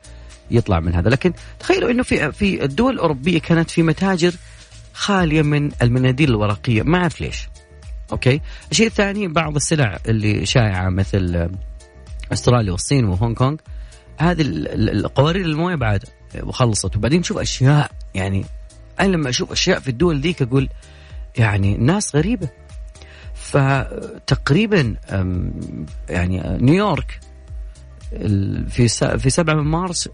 [0.51, 1.09] يطلع من هذا.
[1.09, 4.33] لكن تخيلوا إنه في في الدول الأوروبية كانت في متاجر
[4.93, 7.49] خالية من المناديل الورقية ما أعرف ليش.
[8.11, 11.49] أوكي؟ الشيء الثاني بعض السلع اللي شائعة مثل
[12.33, 13.57] أستراليا والصين وهونغ كونغ
[14.17, 16.03] هذه القوارير الموية بعد
[16.43, 18.45] وخلصت وبعدين تشوف أشياء يعني
[18.99, 20.69] أنا لما أشوف أشياء في الدول ذيك أقول
[21.37, 22.49] يعني ناس غريبة.
[23.47, 24.95] فتقريبا
[26.09, 27.19] يعني نيويورك
[28.69, 30.09] في في 7 من مارس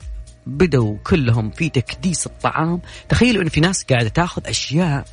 [0.45, 2.81] بدوا كلهم في تكديس الطعام.
[3.09, 5.05] تخيلوا إن في ناس قاعدة تاخذ أشياء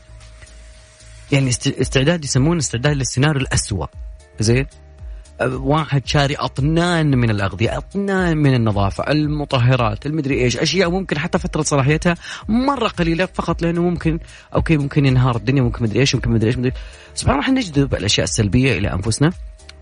[1.32, 3.86] يعني استعداد يسمونه استعداد للسيناريو الأسوأ.
[4.40, 4.66] زين؟
[5.42, 11.62] واحد شاري أطنان من الأغذية، أطنان من النظافة، المطهرات، المدري إيش، أشياء ممكن حتى فترة
[11.62, 12.14] صلاحيتها
[12.48, 14.18] مرة قليلة فقط لأنه ممكن
[14.54, 16.72] أوكي ممكن ينهار الدنيا ممكن مدري إيش ممكن مدري إيش مدري
[17.14, 19.32] سبحان الله إحنا نجذب الأشياء السلبية إلى أنفسنا.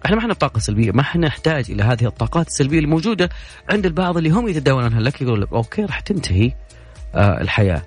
[0.06, 3.28] إحنا ما إحنا بطاقه سلبيه ما إحنا نحتاج إلى هذه الطاقات السلبية اللي موجوده
[3.70, 6.52] عند البعض اللي هم يتداولونها لك يقول أوكي راح تنتهي
[7.14, 7.82] آه الحياة.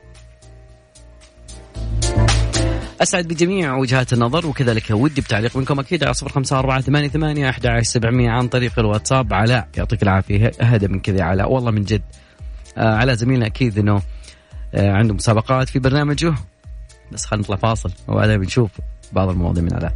[3.01, 7.49] أسعد بجميع وجهات النظر وكذلك ودي بتعليق منكم أكيد على صفر خمسة أربعة ثمانية ثمانية
[7.49, 9.33] أحد سبعمية عن طريق الواتساب.
[9.33, 11.51] علاء يعطيك العافية أهدى من كذا علاء.
[11.51, 12.01] والله من جد
[12.77, 14.01] آه علاء زميلنا أكيد إنه
[14.73, 16.33] آه عنده مسابقات في برنامجه.
[17.11, 18.71] بس خلينا نطلع فاصل وبعدين بنشوف
[19.11, 19.93] بعض المواضيع من علاء.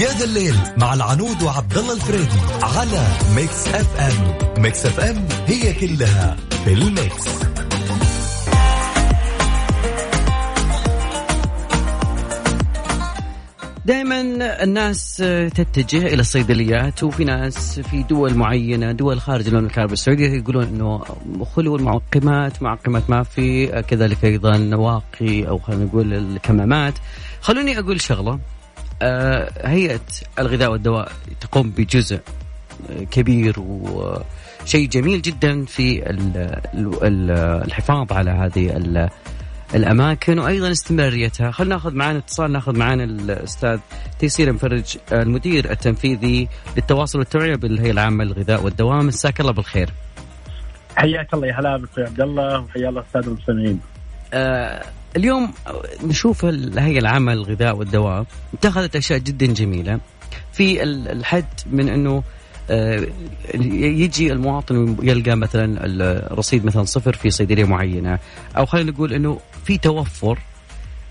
[0.00, 3.06] يا ذا الليل مع العنود وعبد الله الفريدي على
[3.36, 4.62] Mix FM.
[4.62, 7.55] Mix FM هي كلها في ال Mix.
[13.86, 14.20] دائما
[14.62, 15.16] الناس
[15.54, 21.04] تتجه إلى الصيدليات وفي ناس في دول معينة دول خارج المملكة السعودية يقولون إنه
[21.44, 26.94] خلو المعقمات معقمات ما في كذلك أيضا واقي أو خلينا نقول الكمامات.
[27.40, 28.38] خلوني أقول شغلة
[29.02, 30.00] آه، هيئة
[30.38, 32.20] الغذاء والدواء تقوم بجزء
[33.10, 36.02] كبير وشيء جميل جدا في
[37.64, 38.76] الحفاظ على هذه
[39.74, 41.50] الأماكن وأيضا استمراريتها.
[41.50, 43.78] خلينا ناخذ معنا اتصال ناخذ معنا الأستاذ
[44.18, 49.90] تيسير مفرج المدير التنفيذي للتواصل والتوعية بالهيئة العامة للغذاء والدواء مساك الله بالخير.
[50.96, 53.80] حياك الله يا هلا بك يا عبد الله وحيا الله الساده المستمعين.
[54.32, 54.82] آه
[55.16, 55.52] اليوم
[56.04, 58.24] نشوف الهيئة العامة للغذاء والدواء
[58.54, 60.00] اتخذت أشياء جدا جميلة.
[60.52, 62.22] في الحد من إنه
[62.70, 63.06] آه،
[63.54, 65.86] يجي المواطن يلقى مثلا
[66.32, 68.18] الرصيد مثلا صفر في صيدلية معينة
[68.56, 70.38] أو خلينا نقول إنه في توفر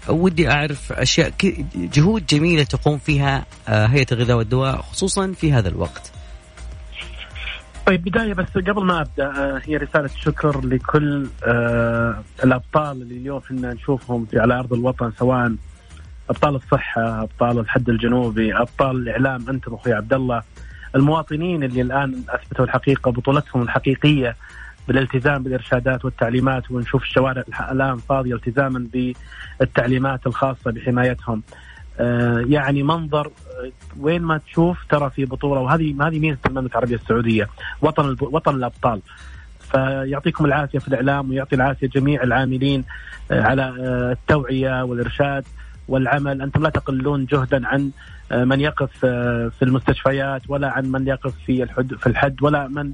[0.09, 1.33] ودي أعرف أشياء
[1.75, 6.11] جهود جميلة تقوم فيها آه، هيئة الغذاء والدواء خصوصا في هذا الوقت.
[7.85, 11.27] طيب بداية بس قبل ما أبدأ آه، هي رسالة شكر لكل
[12.43, 15.55] الأبطال اللي اليوم إحنا نشوفهم في على أرض الوطن سواء
[16.29, 20.41] أبطال الصحة أبطال الحد الجنوبي أبطال الإعلام أنتم أخوي عبد الله
[20.95, 24.35] المواطنين اللي الآن أثبتوا الحقيقة بطولتهم الحقيقية
[24.87, 28.87] بالالتزام بالإرشادات والتعليمات ونشوف الشوارع الآن فاضية التزاما
[29.59, 31.43] بالتعليمات الخاصة بحمايتهم.
[31.99, 36.95] آه، يعني منظر آه، وين ما تشوف ترى في بطولة وهذه هذه ميزة المملكة العربية
[36.95, 37.47] السعودية
[37.81, 39.01] وطن وطن الأبطال.
[39.59, 42.83] فيعطيكم العافية في الإعلام ويعطي العافية جميع العاملين
[43.31, 43.73] آه، على
[44.11, 45.45] التوعية والإرشاد
[45.87, 47.91] والعمل أنتم لا تقلون جهدا عن
[48.31, 52.91] من يقف في المستشفيات ولا عن من يقف في الحد في الحد ولا من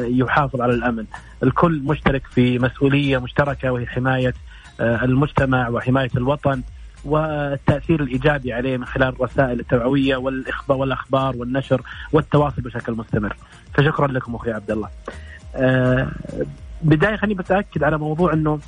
[0.00, 1.04] يحافظ على الأمن.
[1.42, 4.34] الكل مشترك في مسؤولية مشتركة وهي حماية
[4.80, 6.62] المجتمع وحماية الوطن
[7.04, 11.82] والتأثير الإيجابي عليه من خلال الرسائل التوعوية والاخبار والأخبار والنشر
[12.12, 13.36] والتواصل بشكل مستمر.
[13.74, 14.88] فشكرا لكم أخوي عبد الله.
[16.82, 18.58] بداية خليني بتأكد على موضوع إنه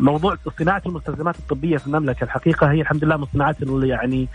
[0.00, 2.24] موضوع صناعة المستلزمات الطبية في المملكة.
[2.24, 4.28] الحقيقة هي الحمد لله من الصناعات اللي يعني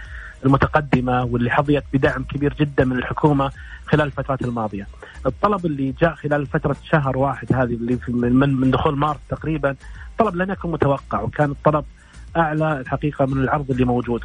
[0.46, 3.52] المتقدمة واللي حظيت بدعم كبير جدا من الحكومة
[3.86, 4.88] خلال الفترات الماضية.
[5.26, 9.76] الطلب اللي جاء خلال فترة شهر واحد هذه اللي من, من دخول مارس تقريبا
[10.18, 11.86] طلب لم يكن متوقع وكان الطلب
[12.38, 14.24] أعلى الحقيقة من العرض اللي موجود.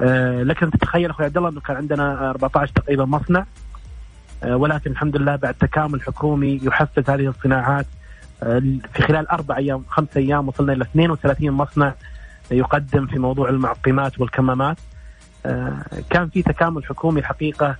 [0.00, 3.44] آه لكن تتخيل أخوي عبد الله أنه كان عندنا 14 تقريبا مصنع
[4.42, 7.86] آه ولكن الحمد لله بعد تكامل حكومي يحفز هذه الصناعات
[8.94, 11.94] في خلال أربع أيام خمس أيام وصلنا إلى 32 مصنع
[12.50, 14.76] يقدم في موضوع المعقمات والكمامات
[16.10, 17.76] كان في تكامل حكومي حقيقة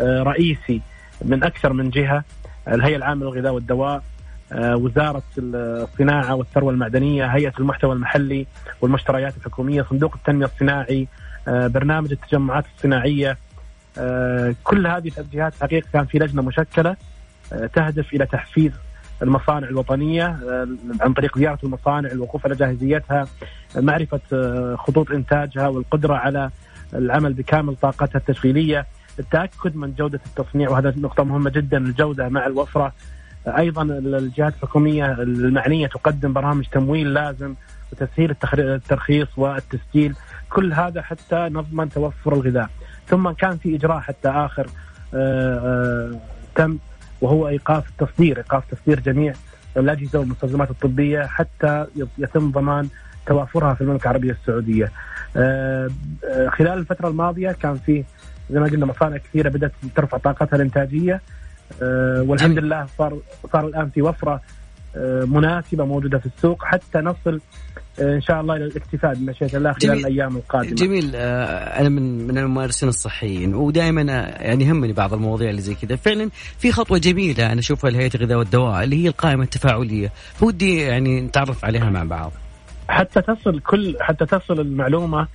[0.00, 0.80] آه، رئيسي
[1.22, 2.24] من أكثر من جهة
[2.68, 4.02] الهيئة العامة للغذاء والدواء
[4.52, 8.46] آه، وزارة الصناعة والثروة المعدنية، هيئة المحتوى المحلي
[8.80, 11.08] والمشتريات الحكومية، صندوق التنمية الصناعي،
[11.46, 13.38] برنامج التجمعات الصناعية
[14.64, 16.96] كل هذه الجهات حقيقة كان في لجنة مشكلة
[17.74, 18.72] تهدف إلى تحفيز
[19.22, 20.68] المصانع الوطنية آه،
[21.00, 23.26] عن طريق زيارة المصانع الوقوف على جاهزيتها
[23.76, 26.50] معرفة آه، خطوط إنتاجها والقدرة على
[26.94, 28.86] العمل بكامل طاقتها التشغيلية.
[29.18, 32.92] التأكد من جودة التصنيع وهذا نقطة مهمة جدا الجودة مع الوفرة.
[33.46, 37.54] أيضا الجهات الحكومية المعنية تقدم برامج تمويل لازم
[37.92, 40.14] وتسهيل الترخيص والتسجيل.
[40.50, 42.70] كل هذا حتى نضمن توفر الغذاء.
[43.06, 44.66] ثم كان في إجراء حتى آخر
[45.14, 46.20] آه،
[46.54, 46.78] تم
[47.20, 48.38] وهو إيقاف التصدير.
[48.38, 49.32] إيقاف تصدير جميع
[49.76, 51.86] الأجهزة والمستلزمات الطبية حتى
[52.18, 52.88] يتم ضمان
[53.30, 54.92] توافرها في المملكة العربية السعودية.
[55.36, 55.88] آه،
[56.30, 58.04] آه، خلال الفترة الماضية كان في
[58.50, 61.20] زي ما قلنا مصانع كثيرة بدأت ترفع طاقتها الإنتاجية
[61.82, 63.18] آه، والحمد لله صار
[63.52, 64.40] صار الآن في وفرة
[65.26, 67.40] مناسبة موجودة في السوق حتى نصل
[68.00, 70.06] إن شاء الله إلى الاكتفاء بمشيئه الله خلال جميل.
[70.06, 70.74] الأيام القادمة.
[70.74, 74.02] جميل أنا من من الممارسين الصحيين ودائما
[74.40, 78.38] يعني يهمني بعض المواضيع اللي زي كذا فعلا في خطوة جميلة أنا أشوفها لهيئة الغذاء
[78.38, 82.32] والدواء اللي هي القائمة التفاعلية فودي يعني نتعرف عليها مع بعض
[82.90, 85.26] حتى تصل كل حتى تصل المعلومة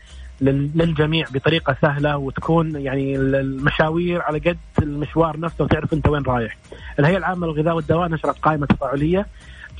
[0.41, 6.23] لل- للجميع بطريقة سهلة وتكون يعني ال- المشاوير على قد المشوار نفسه وتعرف أنت وين
[6.23, 6.57] رايح.
[6.99, 9.25] الهيئة العامة للغذاء والدواء نشرت قائمة تفاعليه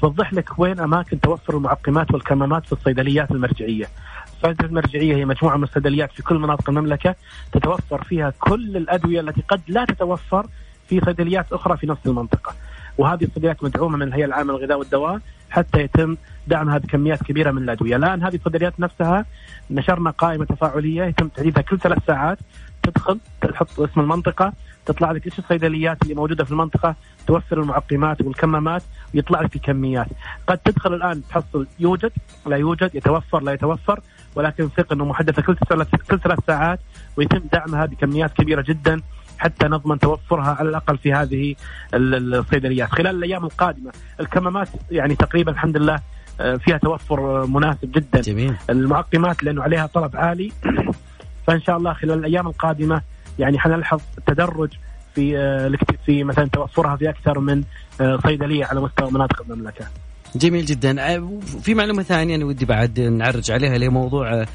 [0.01, 3.85] توضح لك وين أماكن توفر المعقمات والكمامات في الصيدليات المرجعية.
[4.27, 7.15] الصيدليات المرجعية هي مجموعة من الصيدليات في كل مناطق المملكة
[7.51, 10.47] تتوفر فيها كل الأدوية التي قد لا تتوفر
[10.89, 12.53] في صيدليات أخرى في نفس المنطقة.
[12.97, 15.19] وهذه الصيدليات مدعومة من الهيئه العامة للغذاء والدواء
[15.49, 16.17] حتى يتم
[16.47, 19.25] دعمها بكميات كبيرة من الادويه، الآن هذه الصيدليات نفسها
[19.71, 22.37] نشرنا قائمة تفاعلية يتم تحديثها كل ثلاث ساعات.
[22.83, 24.53] تدخل تحط اسم المنطقة
[24.85, 26.95] تطلع لك إيش الصيدليات اللي موجودة في المنطقة
[27.27, 28.83] توفر المعقمات والكمامات
[29.15, 30.07] ويطلع لك الكميات.
[30.47, 32.11] قد تدخل الآن تحصل يوجد
[32.45, 33.99] لا يوجد يتوفر لا يتوفر
[34.35, 36.79] ولكن ثق انه محدثه كل ثلاث كل ثلاث ساعات
[37.17, 39.01] ويتم دعمها بكميات كبيرة جدا.
[39.37, 41.55] حتى نضمن توفرها على الأقل في هذه
[41.93, 42.89] ال- الصيدليات.
[42.89, 45.99] خلال الأيام القادمة الكمامات يعني تقريبا الحمد لله
[46.41, 48.21] آه، فيها توفر مناسب جدا.
[48.21, 48.53] جميل.
[48.69, 50.51] المعقمات لأنه عليها طلب عالي.
[51.47, 53.01] فإن شاء الله خلال الأيام القادمة
[53.39, 54.69] يعني حنلحظ تدرج
[55.15, 55.71] في آه،
[56.05, 57.63] في مثلا توفرها في أكثر من
[58.01, 59.85] آه، صيدلية على مستوى مناطق المملكة.
[60.35, 61.19] جميل جدا.
[61.61, 64.45] في معلومة ثانية أنا ودي بعد نعرج عليها اللي موضوع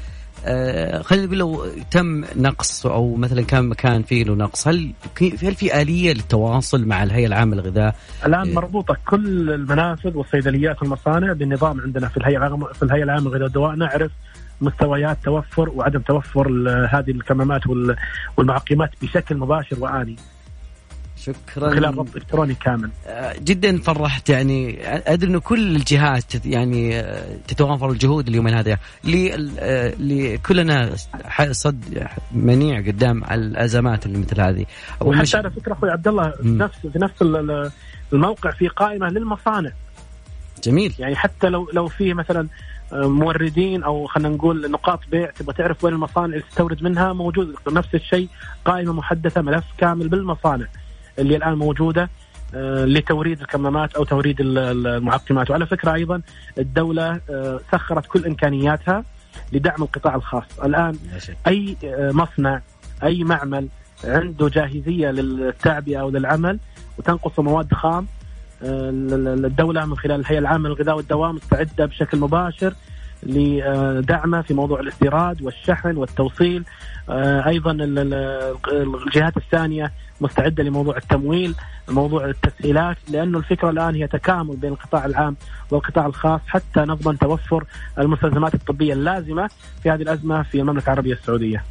[1.03, 5.81] خلينا نقول لو تم نقص أو مثلا كان مكان فيه له نقص؟ هل هل في
[5.81, 8.55] آلية للتواصل مع الهيئة العامة للغذاء؟ الآن إيه.
[8.55, 13.75] مربوطة كل المنافذ والصيدليات والمصانع بالنظام عندنا في الهيئة في الهيئة العامة للغذاء والدواء.
[13.75, 14.11] نعرف
[14.61, 16.47] مستويات توفر وعدم توفر
[16.91, 17.95] هذه الكمامات وال-
[18.37, 20.15] والمعقمات بشكل مباشر وآني.
[21.21, 21.69] شكرا.
[21.69, 22.89] خلال ربط إلكتروني كامل.
[23.07, 28.77] آه، جدا فرحت يعني أدري انه كل الجهات يعني آه، تتوافر الجهود اليومين هذا
[29.59, 30.89] آه، لكلنا
[31.25, 34.65] ح- صد منيع قدام الأزمات اللي مثل هذه.
[35.01, 36.47] وحتى مش- على فكرة أخوي عبد الله في.
[36.49, 37.71] نفس في نفس ال- ال-
[38.13, 39.71] الموقع في قائمة للمصانع.
[40.63, 40.93] جميل.
[40.99, 42.47] يعني حتى لو لو في مثلا
[42.93, 47.55] آه، موردين أو خلينا نقول نقاط بيع تبغى تعرف وين المصانع اللي تستورد منها موجود
[47.71, 48.27] نفس الشيء
[48.65, 50.65] قائمة محدثة ملف كامل بالمصانع.
[51.21, 52.09] اللي الآن موجودة
[52.55, 56.21] آه، لتوريد الكمامات أو توريد ال- ال- المعقمات وعلى فكرة أيضا
[56.57, 59.03] الدولة آه، سخرت كل إمكانياتها
[59.53, 60.43] لدعم القطاع الخاص.
[60.63, 60.97] الآن.
[61.47, 62.61] أي آه، مصنع
[63.03, 63.67] أي معمل
[64.03, 66.59] عنده جاهزية للتعبئة أو للعمل
[66.97, 68.07] وتنقص مواد خام
[68.63, 72.73] ال- ال- الدولة من خلال الهيئة العامة للغذاء والدواء مستعدة بشكل مباشر
[73.23, 76.63] لدعمه في موضوع الاستيراد والشحن والتوصيل.
[77.09, 79.91] أيضا ال- ال- الجهات الثانية
[80.21, 81.55] مستعدة لموضوع التمويل
[81.89, 85.35] موضوع التسهيلات لأنه الفكرة الآن هي تكامل بين القطاع العام
[85.71, 87.63] والقطاع الخاص حتى نضمن توفر
[87.99, 89.49] المستلزمات الطبية اللازمة
[89.83, 91.63] في هذه الأزمة في المملكة العربية السعودية.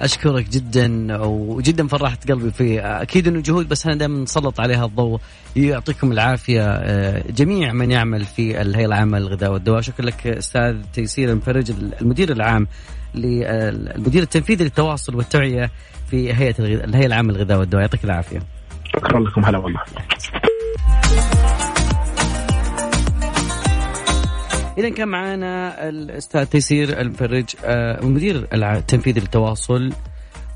[0.00, 5.20] أشكرك جدا وجدا فرحت قلبي في أكيد إنه جهود بس أنا دائما نسلط عليها الضوء
[5.56, 11.30] يعطيكم العافية آه، جميع من يعمل في الهيئة العامة للغذاء والدواء شكرا لك أستاذ تيسير
[11.30, 11.70] المفرج
[12.00, 12.66] المدير العام
[13.14, 15.70] للمدير التنفيذي للتواصل والتوعية
[16.10, 17.80] في هيئة الغذاء الهيئة العامة للغذاء والدواء.
[17.82, 18.38] يعطيك العافية.
[18.84, 19.44] شكرا لكم.
[19.44, 19.80] هلا والله.
[24.78, 29.92] اذا كان معنا الأستاذ تيسير المفرج آه، المدير الع- التنفيذي للتواصل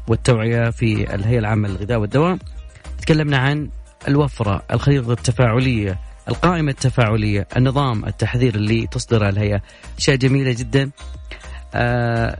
[0.08, 2.38] والتوعية في الهيئة العامة للغذاء والدواء.
[3.02, 3.68] تكلمنا عن
[4.08, 5.98] الوفرة الخريطة التفاعلية
[6.28, 9.60] القائمة التفاعلية النظام التحذير اللي تصدره الهيئة.
[9.98, 10.90] أشياء جميلة جدا.
[11.74, 12.38] آه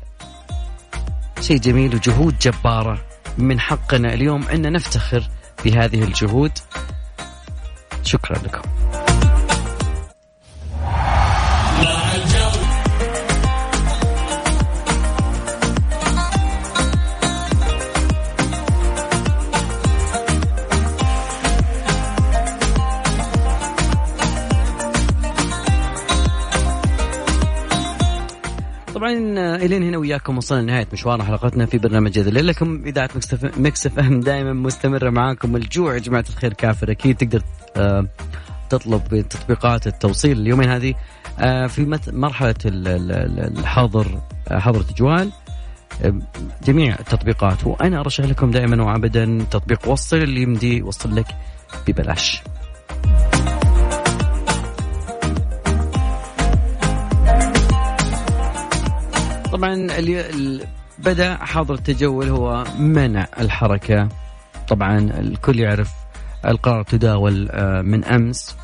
[1.43, 2.99] شيء جميل وجهود جبارة.
[3.39, 5.29] من حقنا اليوم أن نفتخر
[5.65, 6.53] بهذه الجهود.
[8.03, 8.63] شكرا لكم.
[29.03, 32.83] طبعا آه، إلين هنا وياكم وصلنا لنهاية مشوار حلقتنا في برنامج يا ذا الليل لكن
[32.87, 33.11] إذاعة
[33.57, 35.57] Mix FM دائما مستمرة معاكم.
[35.57, 37.43] الجوع يا جماعة الخير كافر أكيد تقدر
[37.77, 38.07] آه،
[38.71, 40.95] تطلب تطبيقات التوصيل اليومين هذه
[41.39, 45.31] آه، في مرحلة ال- ال- ال- الحظر حظر تجوال.
[46.65, 47.67] جميع التطبيقات.
[47.67, 51.27] وأنا أرشح لكم دائما وابدا تطبيق وصل اللي يمدي يوصل لك
[51.89, 52.43] ببلاش.
[59.53, 59.87] طبعا
[60.99, 64.09] بدأ حظر التجول هو منع الحركة.
[64.69, 65.91] طبعا الكل يعرف
[66.47, 68.57] القرار تداول آه، من أمس.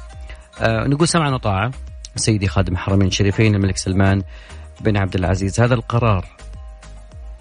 [0.60, 1.70] آه نقول سمعا وطاعة
[2.16, 4.22] سيدي خادم الحرمين الشريفين الملك سلمان
[4.80, 5.60] بن عبد العزيز.
[5.60, 6.26] هذا القرار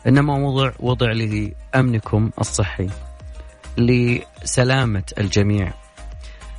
[0.07, 2.89] إنما وضع وضع لأمنكم الصحي
[3.77, 5.73] لسلامة الجميع.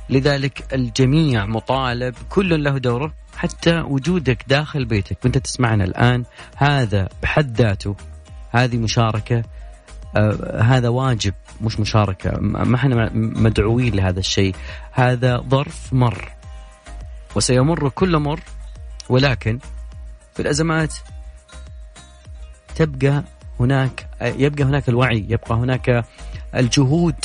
[0.09, 3.13] لذلك الجميع مطالب كل له دوره.
[3.39, 5.17] حتى وجودك داخل بيتك.
[5.23, 6.23] وانت تسمعنا الآن.
[6.55, 7.95] هذا بحد ذاته
[8.51, 9.43] هذه مشاركة
[10.17, 12.31] آه هذا واجب مش مشاركة.
[12.39, 14.55] ما إحنا مدعوين لهذا الشيء.
[14.91, 16.31] هذا ظرف مر
[17.35, 18.39] وسيمر كل مر
[19.09, 19.59] ولكن
[20.33, 20.93] في الأزمات
[22.75, 23.23] تبقى
[23.59, 26.05] هناك يبقى هناك الوعي يبقى هناك
[26.55, 27.15] الجهود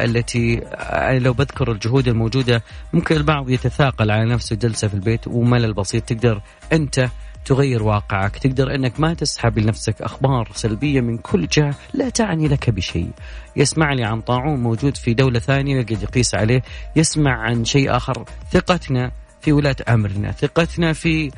[0.00, 0.62] التي
[1.10, 6.04] لو بذكر الجهود الموجودة ممكن البعض يتثاقل على نفسه جلسة في البيت وملل بسيط.
[6.04, 6.40] تقدر
[6.72, 7.08] أنت
[7.44, 12.70] تغير واقعك تقدر أنك ما تسحب لنفسك أخبار سلبية من كل جهة لا تعني لك
[12.70, 13.10] بشيء.
[13.56, 16.62] يسمع لي عن طاعون موجود في دولة ثانية يقعد يقيس عليه.
[16.96, 18.24] يسمع عن شيء آخر.
[18.52, 21.30] ثقتنا في ولاة أمرنا ثقتنا في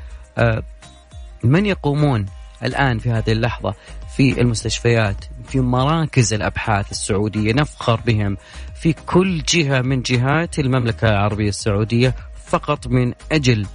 [1.44, 2.26] من يقومون
[2.64, 3.74] الآن في هذه اللحظة.
[4.20, 7.52] في المستشفيات في مراكز الأبحاث السعودية.
[7.52, 8.36] نفخر بهم
[8.74, 12.14] في كل جهة من جهات المملكة العربية السعودية
[12.46, 13.66] فقط من أجل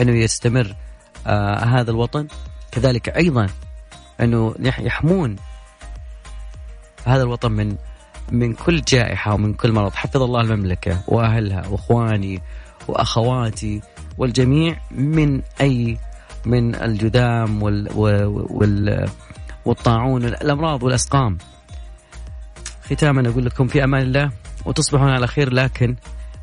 [0.00, 0.74] أنه يستمر
[1.26, 2.26] آه هذا الوطن.
[2.72, 3.46] كذلك أيضا
[4.20, 5.36] أنه يحمون
[7.04, 7.76] هذا الوطن من
[8.32, 9.92] من كل جائحة ومن كل مرض.
[9.92, 12.42] حفظ الله المملكة وأهلها وأخواني
[12.88, 13.80] وأخواتي
[14.18, 15.98] والجميع من أي
[16.46, 17.88] من الجذام وال,
[18.50, 19.08] وال
[19.64, 21.38] والطاعون الأمراض والأسقام
[22.84, 24.30] ختاما أقول لكم في أمان الله
[24.64, 25.96] وتصبحون على خير لكن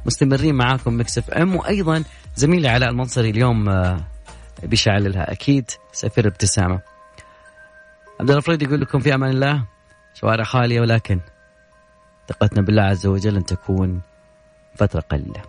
[0.06, 2.04] مستمرين معاكم مكسف إم وأيضا
[2.36, 3.70] زميلي علاء المنصري اليوم
[4.64, 6.80] بيشعللها أكيد سفير ابتسامة.
[8.20, 9.66] عبد الله يقول لكم في أمان الله
[10.14, 11.20] شوارع خالية ولكن
[12.28, 14.02] ثقتنا بالله عز وجل أن تكون
[14.76, 15.42] فترة قليلة.